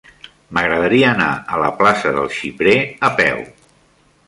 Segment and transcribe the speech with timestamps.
[0.57, 2.75] M'agradaria anar a la plaça del Xiprer
[3.11, 3.47] a peu.